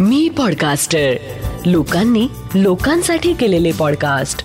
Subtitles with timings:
[0.00, 1.12] मी podcaster
[1.66, 4.38] लोकांनी लोकांसाठी केलेले पॉडकास्ट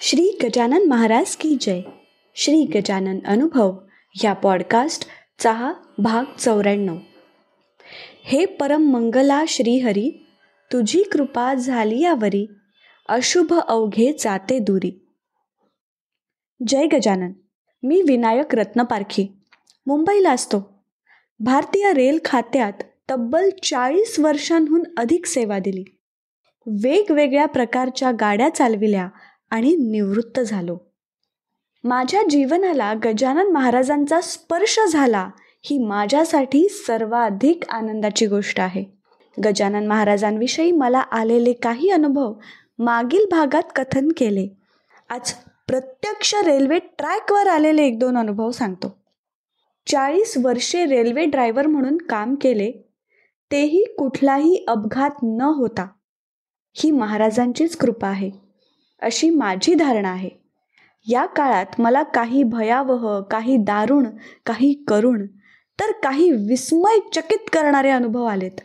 [0.00, 1.80] श्री गजानन महाराज की जय.
[2.34, 3.76] श्री गजानन अनुभव
[4.24, 6.96] या पॉडकास्टचा हा भाग चौऱ्याण्णव.
[8.24, 10.26] हे परम मंगला श्रीहरी
[10.72, 12.46] तुझी कृपा झाली यावरी.
[13.08, 15.05] अशुभ अवघे जाते दुरी.
[16.66, 17.32] जय गजानन.
[17.82, 19.28] मी विनायक रत्नपारखी.
[19.86, 20.84] मुंबईला असतो.
[21.40, 22.72] भारतीय रेल खात्यात
[23.10, 25.84] तब्बल चाळीस वर्षांहून अधिक सेवा दिली.
[26.66, 29.08] वेगवेगळ्या प्रकारच्या गाड्या चालविल्या
[29.50, 30.78] आणि निवृत्त झालो.
[31.84, 35.30] माझ्या जीवनाला गजानन महाराजांचा स्पर्श झाला
[35.62, 38.84] ही माझ्यासाठी सर्वाधिक आनंदाची गोष्ट आहे.
[39.44, 42.34] गजानन महाराजांविषयी मला आलेले काही अनुभव
[42.78, 44.48] मागील भागात कथन केले.
[45.10, 45.32] आज
[45.66, 48.98] प्रत्यक्ष रेल्वे ट्रॅकवर आलेले एक दोन अनुभव सांगतो.
[49.86, 52.72] चाळीस वर्षे रेल्वे ड्रायव्हर म्हणून काम केले
[53.50, 55.86] तेही कुठलाही अपघात न होता.
[56.76, 58.30] ही महाराजांचीच कृपा आहे
[59.02, 60.30] अशी माझी धारणा आहे.
[61.08, 64.06] या काळात मला काही भयावह काही दारुण
[64.46, 65.26] काही करुण
[65.80, 68.60] तर काही विस्मयचकित करणारे अनुभव आलेत.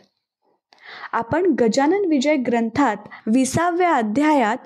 [1.12, 4.56] आपण गजानन विजय ग्रंथात विसाव्या अध्यायात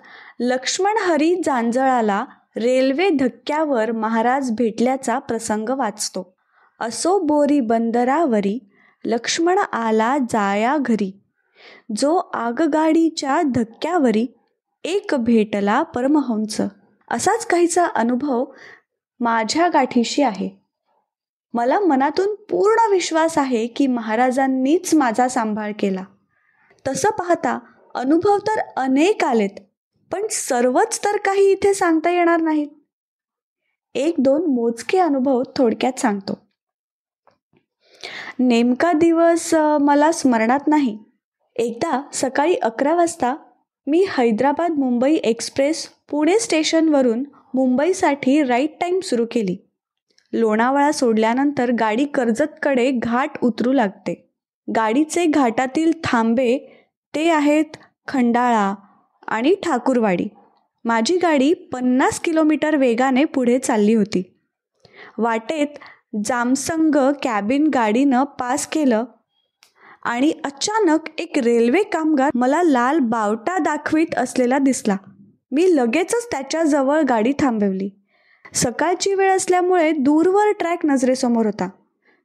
[0.40, 2.24] लक्ष्मण हरी जांजळाला
[2.56, 6.36] रेल्वे धक्क्यावर महाराज भेटल्याचा प्रसंग वाचतो.
[6.80, 8.58] असो बोरी बंदरावरी
[9.04, 11.20] लक्ष्मण आला जाया घरी.
[11.96, 14.26] जो आगगाडीच्या धक्क्यावरी
[14.84, 16.60] एक भेटला परमहंस.
[17.10, 18.44] असाच काहीचा अनुभव
[19.20, 20.50] माझ्या गाठीशी आहे.
[21.54, 26.04] मला मनातून पूर्ण विश्वास आहे की महाराजांनीच माझा सांभाळ केला.
[26.86, 27.58] तसं पाहता
[27.94, 29.60] अनुभव तर अनेक आलेत
[30.10, 32.68] पण सर्वच तर काही इथे सांगता येणार नाहीत.
[33.94, 36.38] एक दोन मोजके अनुभव थोडक्यात सांगतो.
[38.38, 40.98] नेमका दिवस मला स्मरणात नाही.
[41.56, 43.34] एकदा सकाळी अकरा वाजता
[43.86, 47.24] मी हैदराबाद मुंबई एक्सप्रेस पुणे स्टेशनवरून
[47.54, 49.56] मुंबईसाठी राईट टाईम सुरू केली.
[50.32, 54.22] लोणावळा सोडल्यानंतर गाडी कर्जतकडे घाट उतरू लागते.
[54.68, 56.75] गाडीचे घाटातील थांबे
[57.16, 57.64] ते आहेत
[58.08, 58.74] खंडाळा
[59.28, 60.28] आणि ठाकूरवाडी.
[60.84, 64.40] माझी गाडी पन्नास किलोमीटर वेगाने पुढे चालली होती.
[65.18, 65.66] वाटेत
[66.24, 69.04] जामसंग कॅबिन गाडीनं पास केलं
[70.02, 74.96] आणि अचानक एक रेल्वे कामगार मला लाल बावटा दाखवीत असलेला दिसला.
[75.52, 77.90] मी लगेचच त्याच्याजवळ गाडी थांबवली.
[78.54, 81.68] सकाळची वेळ असल्यामुळे दूरवर ट्रॅक नजरेसमोर होता.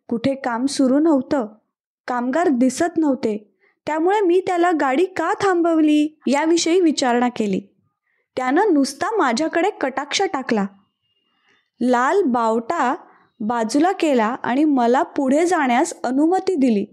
[0.08, 1.48] कुठे काम सुरू नव्हतं.
[2.08, 3.51] कामगार दिसत नव्हते.
[3.88, 7.60] त्यामुळे मी त्याला गाडी का थांबवली याविषयी विचारणा केली.
[8.38, 10.66] त्यानं नुसता माझ्याकडे कटाक्ष टाकला.
[11.82, 12.96] लाल बावटा
[13.40, 16.86] बाजूला केला आणि मला पुढे जाण्यास अनुमती दिली.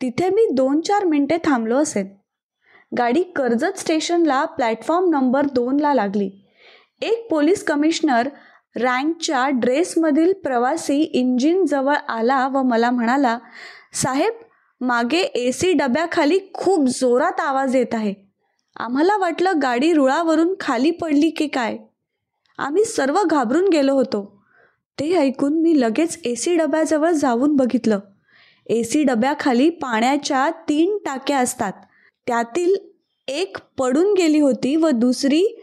[0.00, 2.06] तिथे मी दोन चार मिनटे थांबलो असेल
[2.98, 6.30] गाडी कर्जत स्टेशनला प्लॅटफॉर्म नंबर दोनला लागली.
[7.00, 8.28] एक पोलीस कमिशनर
[8.76, 13.38] रँकच्या ड्रेसमधील प्रवासी इंजिनजवळ आला व मला म्हणाला
[13.92, 14.32] साहेब
[14.80, 18.14] मागे ए सी डब्याखाली खूप जोरात आवाज येत आहे.
[18.76, 21.76] आम्हाला वाटलं गाडी रुळावरून खाली पडली की काय?
[22.58, 24.42] आम्ही सर्व घाबरून गेलो होतो.
[24.98, 27.98] ते ऐकून मी लगेच ए सी डब्याजवळ जाऊन बघितलं.
[28.66, 31.72] ए सी डब्याखाली पाण्याच्या तीन टाक्या असतात.
[32.26, 32.74] त्यातील
[33.28, 35.58] एक पडून गेली होती व दुसरी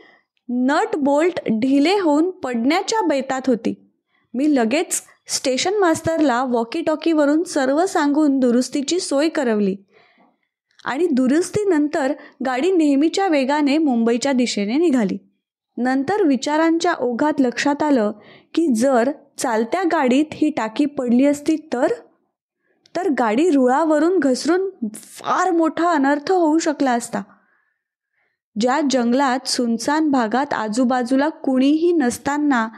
[0.49, 3.91] नट बोल्ट ढिले होऊन पडण्याच्या बेतात होती.
[4.33, 9.75] मी लगेच स्टेशन मास्तरला वॉकी टॉकीवरून सर्व सांगून दुरुस्तीची सोय करवली.
[10.85, 12.13] आणि दुरुस्तीनंतर
[12.45, 15.17] गाडी नेहमीच्या वेगाने मुंबईच्या दिशेने निघाली.
[15.77, 18.11] नंतर विचारांच्या ओघात लक्षात आलं
[18.53, 21.87] की जर चालत्या गाडीत ही टाकी पडली असती तर?
[22.95, 27.21] तर गाडी रुळावरून घसरून फार मोठा अनर्थ होऊ शकला असता.
[28.59, 32.69] ज्या जंगलात सुनसान भागात आजूबाजूला कुणीही नसताना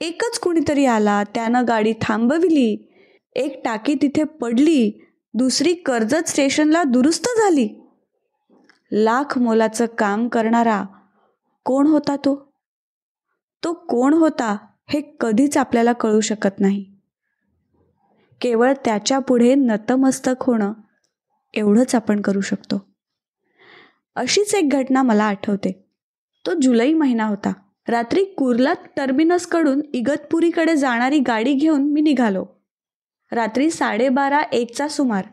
[0.00, 2.92] एकच कुणीतरी आला त्यानं गाडी थांबविली.
[3.32, 5.06] एक टाकी तिथे पडली.
[5.34, 7.80] दुसरी कर्जत स्टेशनला दुरुस्त झाली.
[8.92, 10.84] लाख मोलाचं काम करणारा
[11.64, 12.52] कोण होता तो?
[13.64, 14.56] तो कोण होता
[14.88, 16.84] हे कधीच आपल्याला कळू शकत नाही.
[18.40, 20.72] केवळ त्याच्या पुढे नतमस्तक होणं
[21.54, 22.86] एवढंच आपण करू शकतो.
[24.14, 25.84] अशीच एक घटना मला आठवते.
[26.46, 27.52] तो जुलै महिना होता.
[27.88, 32.46] रात्री कुर्ला टर्मिनसकडून इगतपुरीकडे जाणारी गाडी घेऊन मी निघालो.
[33.32, 35.24] रात्री साडेबारा एकचा सुमार.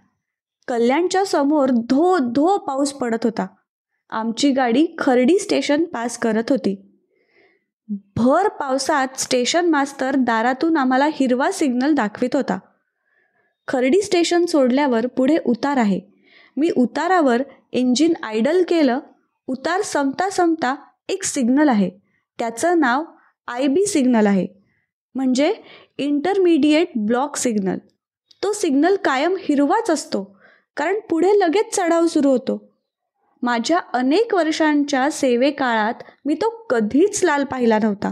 [0.67, 3.47] कल्याणच्या समोर धो धो पाऊस पडत होता.
[4.09, 6.99] आमची गाडी खर्डी स्टेशन पास करत होती.
[8.15, 12.59] भर पावसात स्टेशन मास्तर दारातून आम्हाला हिरवा सिग्नल दाखवित होता.
[13.67, 15.99] खर्डी स्टेशन सोडल्यावर पुढे उतार आहे.
[16.57, 18.99] मी उतारावर इंजिन आयडल केलं.
[19.47, 20.75] उतार संपता संपता
[21.09, 22.00] एक सिग्नल आहे.
[22.41, 23.03] त्याचं नाव
[23.47, 24.47] आय बी सिग्नल आहे.
[25.15, 25.53] म्हणजे
[25.97, 27.77] इंटरमिडिएट ब्लॉक सिग्नल.
[28.43, 30.23] तो सिग्नल कायम हिरवाच असतो
[30.77, 32.73] कारण पुढे लगेच चढाव सुरू होतो.
[33.41, 38.11] माझ्या अनेक वर्षांच्या सेवेकाळात मी तो कधीच लाल पाहिला नव्हता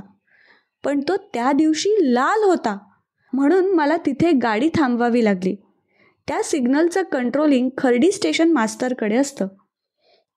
[0.83, 2.77] पण तो त्या दिवशी लाल होता
[3.33, 5.55] म्हणून मला तिथे गाडी थांबवावी लागली.
[6.27, 9.47] त्या सिग्नलचं कंट्रोलिंग खर्डी स्टेशन मास्टरकडे असतं.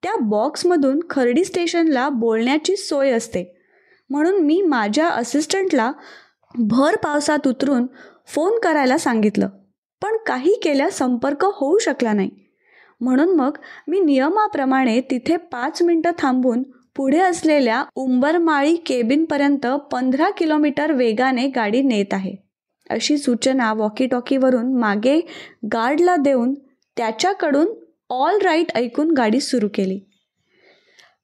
[0.03, 3.62] त्या बॉक्समधून खर्डी स्टेशनला बोलण्याची सोय असते.
[4.13, 5.93] म्हणून मी माझ्या असिस्टंटला
[6.59, 7.87] भर पावसात उतरून
[8.27, 9.49] फोन करायला सांगितलं.
[10.03, 12.31] पण काही केल्या संपर्क होऊ शकला नाही.
[13.01, 13.57] म्हणून मग
[13.89, 16.63] मी नियमाप्रमाणे तिथे पाच मिनटं थांबून
[16.97, 22.37] पुढे असलेल्या उंबरमाळी केबिनपर्यंत पंधरा किलोमीटर वेगाने गाडी नेत आहे.
[22.91, 25.21] अशी सूचना वॉकी टॉकीवरून मागे
[25.73, 26.55] गार्डला देऊन
[26.97, 27.67] त्याच्याकडून
[28.11, 30.01] ऑल राईट ऐकून गाडी सुरू केली.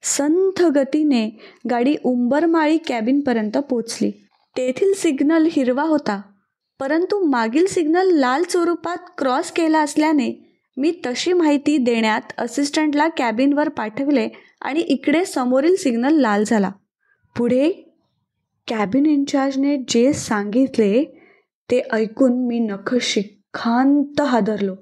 [0.03, 1.29] संथ गतीने
[1.71, 4.11] गाडी उंबरमाळी कॅबिनपर्यंत पोचली.
[4.57, 6.21] तेथील सिग्नल हिरवा होता
[6.81, 14.29] परंतु मागील सिग्नल लाल स्वरूपात क्रॉस केला असल्याने मी तशी माहिती देण्यात असिस्टंटला कॅबिनवर पाठवले
[14.61, 16.71] आणि इकडे समोरील सिग्नल लाल झाला.
[17.37, 17.71] पुढे
[18.69, 21.05] कॅबिन इन्चार्जने जे सांगितले
[21.71, 24.75] ते ऐकून मी नख शिखांत हादरलो.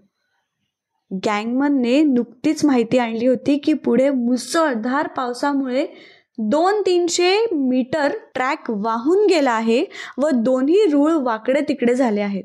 [1.14, 5.86] गँगमनने नुकतीच माहिती आणली होती की पुढे मुसळधार पावसामुळे
[6.38, 9.84] दोन तीनशे मीटर ट्रॅक वाहून गेला आहे
[10.18, 12.44] व दोन्ही रूळ वाकडे तिकडे झाले आहेत.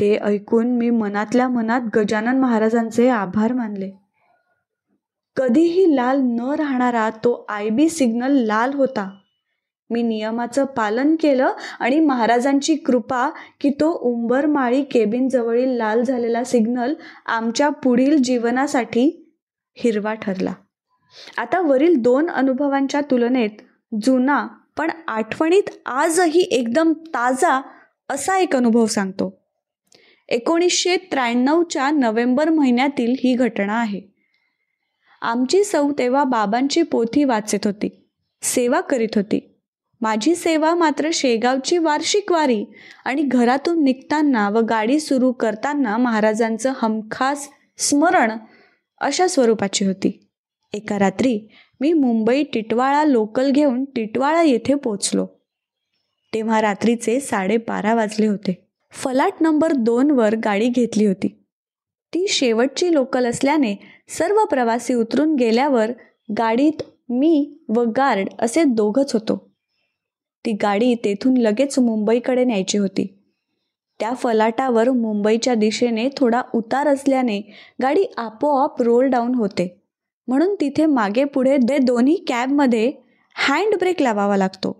[0.00, 3.90] ते ऐकून मी मनातल्या मनात गजानन महाराजांचे आभार मानले.
[5.36, 9.18] कधीही लाल न राहणारा तो आय बी सिग्नल लाल होता.
[9.92, 13.30] मी नियमाचं पालन केलं आणि महाराजांची कृपा
[13.60, 16.94] की तो उंबरमाळी केबिनजवळील लाल झालेला सिग्नल
[17.26, 19.34] आमच्या पुढील जीवनासाठी
[19.74, 20.52] हिरवा ठरला.
[21.38, 23.50] आता वरील दोन अनुभवांच्या तुलनेत
[24.02, 24.46] जुना
[24.76, 27.62] पण आठवणीत आजही एकदम ताजा
[28.10, 29.42] असा एक अनुभव सांगतो.
[30.28, 34.00] एकोणीसशे त्र्याण्णवच्या नोव्हेंबर महिन्यातील ही घटना आहे.
[35.22, 38.08] आमची सौ तेव्हा बाबांची पोथी वाचत होती.
[38.42, 39.51] सेवा करीत होती.
[40.02, 42.64] माझी सेवा मात्र शेगावची वार्षिक वारी
[43.04, 48.32] आणि घरातून निघताना व गाडी सुरू करताना महाराजांचं हमखास स्मरण
[49.00, 50.28] अशा स्वरूपाची होती.
[50.72, 51.38] एका रात्री
[51.80, 55.26] मी मुंबई टिटवाळा लोकल घेऊन टिटवाळा येथे पोचलो
[56.34, 58.68] तेव्हा रात्रीचे साडेबारा वाजले होते.
[58.92, 61.28] फलाट नंबर दोनवर गाडी घेतली होती.
[62.12, 63.74] ती शेवटची लोकल असल्याने
[64.08, 65.90] सर्व प्रवासी उतरून गेल्यावर
[66.38, 69.51] गाडीत मी व गार्ड असे दोघंच होतो.
[70.44, 73.06] ती गाडी तेथून लगेच मुंबईकडे न्यायची होती.
[74.00, 77.40] त्या फलाटावर मुंबईच्या दिशेने थोडा उतार असल्याने
[77.82, 79.68] गाडी आपोआप रोल डाऊन होते.
[80.28, 82.90] म्हणून तिथे मागे पुढे दे दोन्ही कॅबमध्ये
[83.36, 84.72] हँड ब्रेक लावावा लागतो.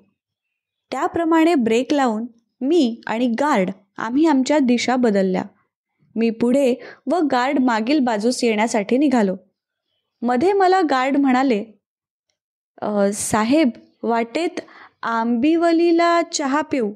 [0.93, 2.27] त्याप्रमाणे ब्रेक लावून
[2.61, 5.43] मी आणि गार्ड आम्ही आमच्या दिशा बदलल्या.
[6.17, 6.75] मी पुढे
[7.11, 9.37] व गार्ड मागील बाजूस येण्यासाठी निघालो.
[10.23, 11.65] मध्ये मला गार्ड म्हणाले
[13.15, 13.71] साहेब
[14.03, 14.61] वाटेत
[15.03, 16.93] आंबिवलीला चहा पिऊ.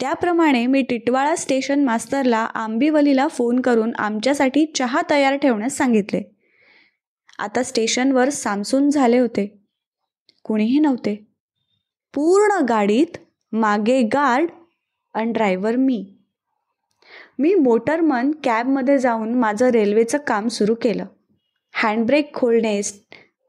[0.00, 6.22] त्याप्रमाणे मी टिटवाळा स्टेशन मास्तरला आंबिवलीला फोन करून आमच्यासाठी चहा तयार ठेवण्यास सांगितले.
[7.38, 9.58] आता स्टेशनवर सामसून झाले होते.
[10.44, 11.26] कुणीही नव्हते.
[12.14, 13.18] पूर्ण गाडीत
[13.52, 14.50] मागे गार्ड
[15.14, 16.06] आणि ड्रायव्हर मी.
[17.38, 21.04] मी मोटरमन कॅबमध्ये जाऊन माझं रेल्वेचं काम सुरू केलं.
[21.72, 22.80] हँडब्रेक खोलणे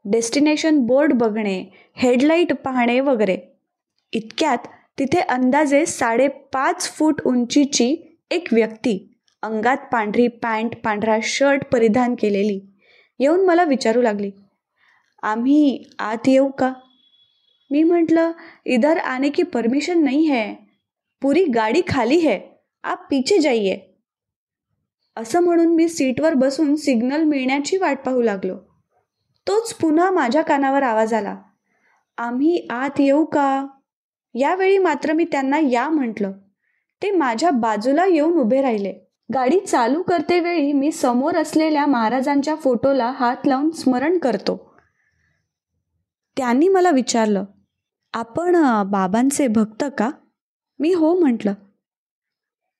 [0.04, 1.64] डेस्टिनेशन बोर्ड बघणे
[1.96, 3.38] हेडलाईट पाहणे वगैरे.
[4.12, 4.58] इतक्यात
[4.98, 12.60] तिथे अंदाजे साडेपाच फूट उंचीची एक व्यक्ती अंगात पांढरी पॅन्ट पांढरा शर्ट परिधान केलेली.
[13.18, 14.30] येऊन मला विचारू लागली
[15.22, 16.72] आम्ही आत येऊ का?
[17.70, 18.32] मी म्हटलं
[18.64, 20.54] इधर आने की परमिशन नाही है.
[21.22, 22.38] पुरी गाडी खाली है.
[22.84, 23.76] आप पीछे जाइए.
[25.16, 28.73] असं म्हणून मी सीटवर बसून सिग्नल मिळण्याची वाट पाहू लागलो.
[29.48, 31.36] तोच पुन्हा माझ्या कानावर आवाज आला.
[32.18, 33.66] आम्ही आत येऊ का?
[34.34, 36.32] यावेळी मात्र मी त्यांना या म्हटलं.
[37.02, 38.94] ते माझ्या बाजूला येऊन उभे राहिले.
[39.34, 44.74] गाडी चालू करते वेळी मी समोर असलेल्या महाराजांच्या फोटोला हात लावून स्मरण करतो.
[46.36, 47.44] त्यांनी मला विचारलं
[48.12, 50.10] आपण बाबांचे भक्त का?
[50.78, 51.54] मी हो म्हटलं.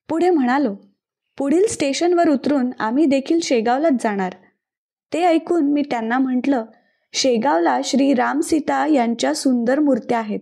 [0.09, 0.75] पुढे म्हणालो
[1.39, 4.35] पुढील स्टेशनवर उतरून आम्ही देखील शेगावलाच जाणार.
[5.15, 6.65] ते ऐकून मी त्यांना म्हटलं
[7.13, 10.41] शेगावला श्री राम सीता यांच्या सुंदर मूर्त्या आहेत.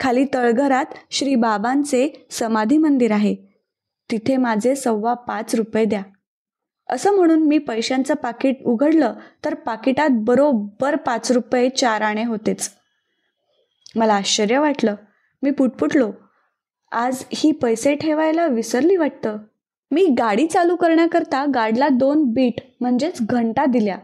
[0.00, 3.34] खाली तळघरात श्री बाबांचे समाधी मंदिर आहे.
[4.10, 6.02] तिथे माझे सव्वा पाच रुपये द्या.
[6.90, 12.70] असं म्हणून मी पैशांचं पाकिट उघडलं तर पाकिटात बरोबर पाच रुपये चार आणे होतेच.
[13.96, 14.94] मला आश्चर्य वाटलं.
[15.42, 16.12] मी पुटपुटलो.
[16.92, 19.38] आज ही पैसे ठेवायला विसरली वाटतं.
[19.90, 23.98] मी गाडी चालू करण्याकरता गाडला दोन बीट म्हणजेच घंटा दिल्या.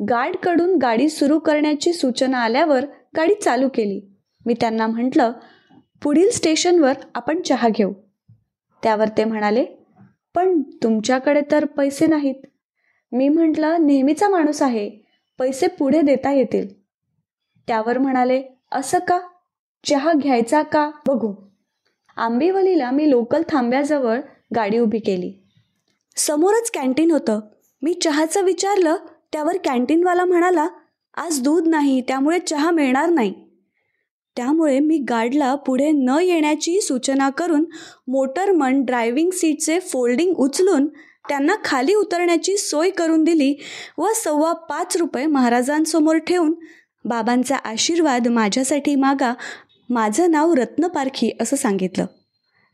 [0.00, 2.84] गार्डकडून गाडी सुरू करण्याची सूचना आल्यावर
[3.16, 4.00] गाडी चालू केली.
[4.46, 5.32] मी त्यांना म्हटलं
[6.02, 7.92] पुढील स्टेशनवर आपण चहा घेऊ.
[8.82, 9.64] त्यावर ते म्हणाले
[10.34, 12.34] पण तुमच्याकडे तर पैसे नाहीत.
[13.12, 14.90] मी म्हटलं नेहमीचा माणूस आहे
[15.38, 16.68] पैसे पुढे देता येतील.
[17.66, 18.42] त्यावर म्हणाले
[18.72, 19.20] असं का?
[19.84, 20.90] चहा घ्यायचा का?
[21.06, 21.34] बघू.
[22.16, 24.20] आंबेवलीला मी लोकल थांब्याजवळ
[24.54, 25.32] गाडी उभी केली.
[26.16, 27.40] समोरच कॅन्टीन होतं.
[27.82, 28.96] मी चहाचं विचारलं
[29.32, 30.68] त्यावर कॅन्टीनवाला म्हणाला
[31.16, 33.34] आज दूध नाही त्यामुळे चहा मिळणार नाही.
[34.36, 37.64] त्यामुळे मी गाडला पुढे न येण्याची सूचना करून
[38.08, 40.86] मोटरमन ड्रायव्हिंग सीटचे फोल्डिंग उचलून
[41.28, 43.54] त्यांना खाली उतरण्याची सोय करून दिली
[43.98, 46.54] व सव्वा पाच रुपये महाराजांसमोर ठेवून
[47.04, 49.32] बाबांचा आशीर्वाद माझ्यासाठी मागा
[49.90, 52.06] माझं नाव रत्नपारखी असं सांगितलं.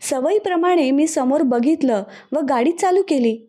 [0.03, 3.47] सवयीप्रमाणे मी समोर बघितलं व गाडी चालू केली.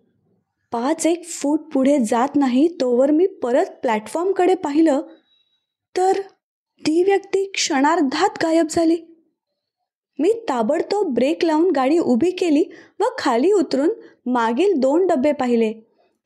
[0.72, 5.02] पाच एक फूट पुढे जात नाही तोवर मी परत प्लॅटफॉर्मकडे पाहिलं
[5.98, 6.22] तर
[6.80, 8.98] ती व्यक्ती क्षणार्धात गायब झाली.
[10.20, 12.64] मी ताबडतोब ब्रेक लावून गाडी उभी केली
[13.00, 13.90] व खाली उतरून
[14.26, 15.74] मागील दोन डबे पाहिले.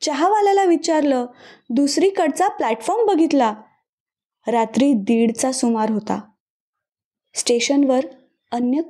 [0.00, 1.26] चहावाल्याला विचारलं
[1.70, 3.54] दुसरीकडचा प्लॅटफॉर्म बघितला?
[4.46, 6.20] रात्री दीडचा सुमार होता.
[7.34, 8.00] स्टेशनवर
[8.52, 8.80] अन्य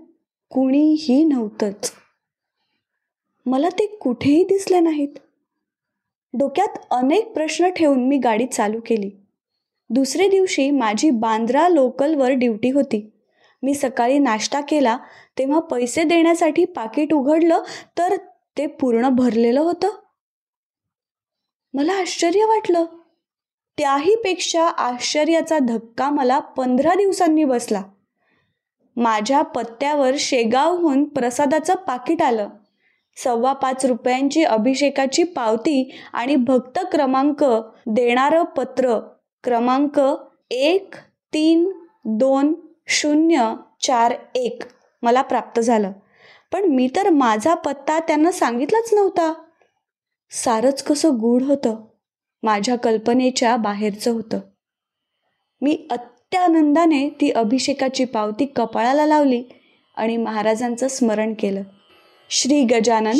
[0.50, 1.92] कुणीही नव्हतंच.
[3.46, 5.18] मला ते कुठेही दिसले नाहीत.
[6.38, 9.10] डोक्यात अनेक प्रश्न ठेवून मी गाडी चालू केली.
[9.90, 13.12] दुसरे दिवशी माझी बांद्रा लोकलवर ड्युटी होती.
[13.62, 14.98] मी सकाळी नाश्ता केला
[15.38, 17.62] तेव्हा पैसे देण्यासाठी पाकिट उघडलं
[17.98, 18.16] तर
[18.56, 19.88] ते पूर्ण भरलेलं होतं.
[21.74, 22.84] मला आश्चर्य वाटलं.
[23.78, 27.82] त्याहीपेक्षा आश्चर्याचा धक्का मला पंधरा दिवसांनी बसला.
[28.98, 32.48] माझ्या पत्त्यावर शेगावहून प्रसादाचं पाकिट आलं.
[33.24, 37.44] सव्वा पाच रुपयांची अभिषेकाची पावती आणि भक्त क्रमांक
[37.86, 39.00] देणारं पत्र.
[39.44, 40.00] क्रमांक
[40.50, 40.94] एक
[41.34, 41.72] तीन
[42.04, 42.54] दोन
[42.86, 44.62] शून्य चार एक.
[45.02, 45.92] मला प्राप्त झालं.
[46.52, 49.32] पण मी तर माझा पत्ता त्यांना सांगितलाच नव्हता.
[50.30, 51.76] सारंच कसं गूढ होतं.
[52.42, 54.40] माझ्या कल्पनेच्या बाहेरचं होतं.
[55.60, 55.88] मी
[56.32, 59.42] अत्यानंदाने ती अभिषेकाची पावती कपाळाला लावली
[59.96, 61.62] आणि महाराजांचं स्मरण केलं.
[62.30, 63.12] श्री गजानन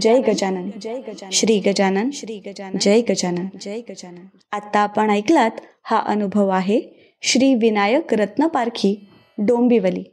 [0.00, 0.70] जय गजानन.
[0.82, 1.30] जय गजानन.
[1.30, 2.78] श्री गजानन श्री गजानन.
[2.80, 3.46] जय गजानन.
[3.60, 4.26] जय गजानन.
[4.52, 5.50] आता आपण ऐकलात
[5.82, 6.80] हा अनुभव आहे
[7.22, 9.08] श्री विनायक रत्नपारखी
[9.38, 10.04] डोंबिवली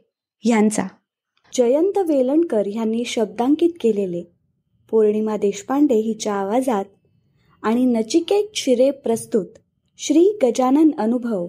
[0.44, 0.86] यांचा.
[1.52, 4.22] जयंत वेलणकर यांनी शब्दांकित केलेले.
[4.90, 6.84] पौर्णिमा देशपांडे हिच्या आवाजात
[7.62, 9.46] आणि नचिकेत शिरे प्रस्तुत
[9.98, 11.48] श्री गजानन अनुभव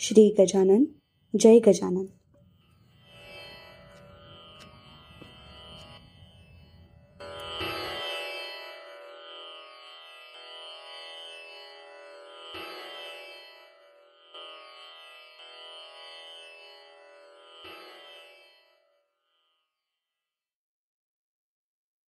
[0.00, 0.84] श्री गजानन
[1.36, 2.17] जय गजानन.